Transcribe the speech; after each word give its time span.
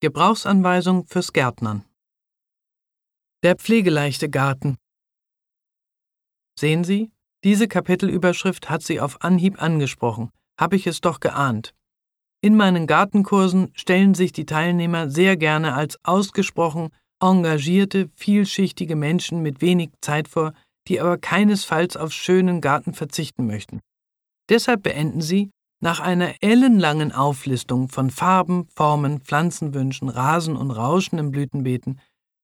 Gebrauchsanweisung 0.00 1.06
fürs 1.06 1.32
Gärtnern. 1.32 1.84
Der 3.42 3.56
pflegeleichte 3.56 4.30
Garten. 4.30 4.76
Sehen 6.56 6.84
Sie, 6.84 7.10
diese 7.42 7.66
Kapitelüberschrift 7.66 8.70
hat 8.70 8.82
Sie 8.82 9.00
auf 9.00 9.22
Anhieb 9.22 9.60
angesprochen, 9.60 10.30
habe 10.58 10.76
ich 10.76 10.86
es 10.86 11.00
doch 11.00 11.18
geahnt. 11.18 11.74
In 12.40 12.56
meinen 12.56 12.86
Gartenkursen 12.86 13.72
stellen 13.74 14.14
sich 14.14 14.30
die 14.30 14.46
Teilnehmer 14.46 15.10
sehr 15.10 15.36
gerne 15.36 15.74
als 15.74 15.98
ausgesprochen 16.04 16.90
engagierte, 17.20 18.08
vielschichtige 18.14 18.94
Menschen 18.94 19.42
mit 19.42 19.60
wenig 19.60 19.90
Zeit 20.00 20.28
vor, 20.28 20.52
die 20.86 21.00
aber 21.00 21.18
keinesfalls 21.18 21.96
auf 21.96 22.12
schönen 22.12 22.60
Garten 22.60 22.94
verzichten 22.94 23.48
möchten. 23.48 23.80
Deshalb 24.48 24.84
beenden 24.84 25.20
sie, 25.20 25.50
nach 25.80 26.00
einer 26.00 26.34
ellenlangen 26.42 27.12
Auflistung 27.12 27.88
von 27.88 28.10
Farben, 28.10 28.68
Formen, 28.74 29.20
Pflanzenwünschen, 29.20 30.08
Rasen 30.08 30.56
und 30.56 30.70
Rauschen 30.70 31.18
im 31.18 31.30
Blütenbeeten, 31.30 32.00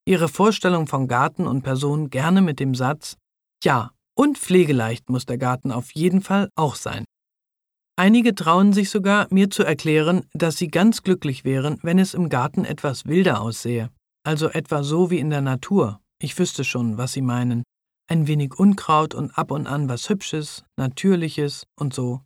ihre 0.06 0.28
Vorstellung 0.28 0.86
von 0.86 1.08
Garten 1.08 1.46
und 1.46 1.62
Person 1.62 2.10
gerne 2.10 2.42
mit 2.42 2.60
dem 2.60 2.74
Satz 2.74 3.16
Ja, 3.62 3.90
und 4.16 4.38
pflegeleicht 4.38 5.10
muss 5.10 5.26
der 5.26 5.38
Garten 5.38 5.72
auf 5.72 5.92
jeden 5.92 6.22
Fall 6.22 6.48
auch 6.54 6.76
sein. 6.76 7.04
Einige 7.96 8.34
trauen 8.34 8.72
sich 8.72 8.90
sogar, 8.90 9.28
mir 9.30 9.50
zu 9.50 9.62
erklären, 9.62 10.26
dass 10.32 10.56
sie 10.56 10.68
ganz 10.68 11.02
glücklich 11.02 11.44
wären, 11.44 11.78
wenn 11.82 11.98
es 11.98 12.14
im 12.14 12.28
Garten 12.28 12.64
etwas 12.64 13.06
wilder 13.06 13.40
aussähe, 13.40 13.90
also 14.24 14.48
etwa 14.48 14.82
so 14.82 15.10
wie 15.10 15.18
in 15.18 15.30
der 15.30 15.42
Natur. 15.42 16.00
Ich 16.20 16.36
wüsste 16.38 16.64
schon, 16.64 16.98
was 16.98 17.12
sie 17.12 17.22
meinen. 17.22 17.62
Ein 18.08 18.26
wenig 18.26 18.58
Unkraut 18.58 19.14
und 19.14 19.36
ab 19.38 19.50
und 19.50 19.66
an 19.66 19.88
was 19.88 20.08
Hübsches, 20.08 20.64
Natürliches 20.76 21.66
und 21.76 21.94
so. 21.94 22.20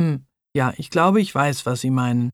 Hm, 0.00 0.26
ja, 0.54 0.72
ich 0.76 0.90
glaube, 0.90 1.20
ich 1.20 1.34
weiß, 1.34 1.66
was 1.66 1.80
Sie 1.80 1.90
meinen. 1.90 2.30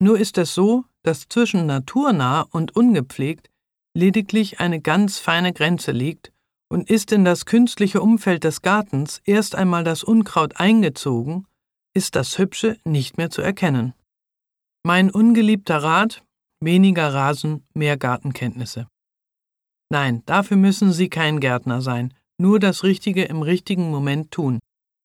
Nur 0.00 0.18
ist 0.18 0.38
es 0.38 0.54
so, 0.54 0.84
dass 1.02 1.28
zwischen 1.28 1.66
naturnah 1.66 2.42
und 2.50 2.76
ungepflegt 2.76 3.48
lediglich 3.94 4.60
eine 4.60 4.80
ganz 4.80 5.18
feine 5.18 5.52
Grenze 5.52 5.92
liegt 5.92 6.32
und 6.68 6.88
ist 6.88 7.12
in 7.12 7.24
das 7.24 7.44
künstliche 7.44 8.00
Umfeld 8.00 8.44
des 8.44 8.62
Gartens 8.62 9.20
erst 9.24 9.54
einmal 9.56 9.84
das 9.84 10.04
Unkraut 10.04 10.60
eingezogen, 10.60 11.46
ist 11.94 12.14
das 12.14 12.38
Hübsche 12.38 12.78
nicht 12.84 13.18
mehr 13.18 13.30
zu 13.30 13.42
erkennen. 13.42 13.94
Mein 14.84 15.10
ungeliebter 15.10 15.82
Rat 15.82 16.22
weniger 16.60 17.12
Rasen, 17.12 17.64
mehr 17.74 17.96
Gartenkenntnisse. 17.96 18.86
Nein, 19.90 20.22
dafür 20.26 20.56
müssen 20.56 20.92
Sie 20.92 21.08
kein 21.08 21.40
Gärtner 21.40 21.80
sein, 21.80 22.14
nur 22.38 22.60
das 22.60 22.84
Richtige 22.84 23.24
im 23.24 23.42
richtigen 23.42 23.90
Moment 23.90 24.30
tun. 24.30 24.60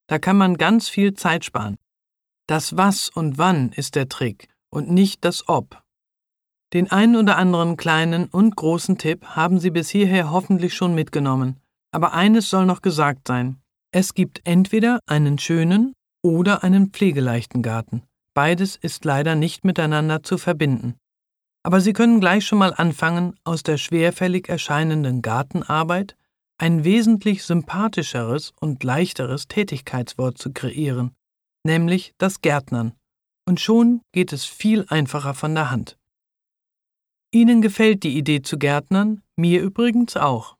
Da 0.07 0.19
kann 0.19 0.37
man 0.37 0.57
ganz 0.57 0.89
viel 0.89 1.13
Zeit 1.13 1.45
sparen. 1.45 1.77
Das 2.47 2.77
Was 2.77 3.09
und 3.09 3.39
Wann 3.39 3.71
ist 3.71 3.95
der 3.95 4.07
Trick 4.07 4.49
und 4.69 4.91
nicht 4.91 5.25
das 5.25 5.49
Ob. 5.49 5.81
Den 6.73 6.91
einen 6.91 7.15
oder 7.15 7.37
anderen 7.37 7.75
kleinen 7.75 8.27
und 8.27 8.55
großen 8.55 8.99
Tipp 8.99 9.25
haben 9.25 9.59
Sie 9.59 9.71
bis 9.71 9.89
hierher 9.89 10.29
hoffentlich 10.29 10.75
schon 10.75 10.93
mitgenommen, 10.93 11.59
aber 11.91 12.13
eines 12.13 12.51
soll 12.51 12.67
noch 12.67 12.83
gesagt 12.83 13.27
sein. 13.27 13.57
Es 13.91 14.13
gibt 14.13 14.41
entweder 14.43 14.99
einen 15.07 15.39
schönen 15.39 15.93
oder 16.21 16.63
einen 16.63 16.91
pflegeleichten 16.91 17.63
Garten. 17.63 18.03
Beides 18.35 18.75
ist 18.75 19.05
leider 19.05 19.33
nicht 19.33 19.63
miteinander 19.63 20.21
zu 20.21 20.37
verbinden. 20.37 20.97
Aber 21.63 21.81
Sie 21.81 21.93
können 21.93 22.19
gleich 22.19 22.45
schon 22.45 22.59
mal 22.59 22.75
anfangen, 22.75 23.39
aus 23.43 23.63
der 23.63 23.77
schwerfällig 23.77 24.49
erscheinenden 24.49 25.23
Gartenarbeit 25.23 26.15
ein 26.59 26.83
wesentlich 26.83 27.43
sympathischeres 27.43 28.53
und 28.59 28.83
leichteres 28.83 29.47
Tätigkeitswort 29.47 30.37
zu 30.37 30.53
kreieren, 30.53 31.15
nämlich 31.65 32.13
das 32.17 32.41
Gärtnern, 32.41 32.93
und 33.47 33.59
schon 33.59 34.01
geht 34.13 34.31
es 34.31 34.45
viel 34.45 34.85
einfacher 34.87 35.33
von 35.33 35.53
der 35.53 35.71
Hand. 35.71 35.97
Ihnen 37.31 37.61
gefällt 37.61 38.03
die 38.03 38.17
Idee 38.17 38.41
zu 38.41 38.57
Gärtnern, 38.57 39.21
mir 39.35 39.61
übrigens 39.61 40.15
auch. 40.15 40.54